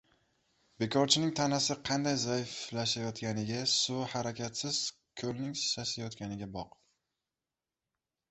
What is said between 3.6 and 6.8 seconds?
suvi harakatsiz ko‘lning sasiyotganiga boq.